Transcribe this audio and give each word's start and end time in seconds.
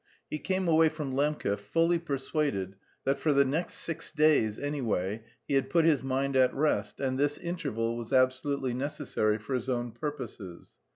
He 0.31 0.39
came 0.39 0.67
away 0.67 0.89
from 0.89 1.13
Lembke 1.13 1.55
fully 1.59 1.99
persuaded 1.99 2.75
that 3.03 3.19
for 3.19 3.33
the 3.33 3.45
next 3.45 3.75
six 3.75 4.11
days, 4.11 4.57
anyway, 4.57 5.23
he 5.47 5.53
had 5.53 5.69
put 5.69 5.85
his 5.85 6.01
mind 6.01 6.35
at 6.35 6.55
rest, 6.55 6.99
and 6.99 7.19
this 7.19 7.37
interval 7.37 7.95
was 7.95 8.11
absolutely 8.11 8.73
necessary 8.73 9.37
for 9.37 9.53
his 9.53 9.69
own 9.69 9.91
purposes. 9.91 10.71